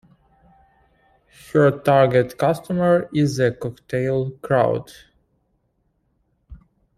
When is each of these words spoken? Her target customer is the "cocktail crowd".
Her 1.53 1.69
target 1.69 2.39
customer 2.39 3.07
is 3.13 3.37
the 3.37 3.51
"cocktail 3.51 4.31
crowd". 4.41 4.91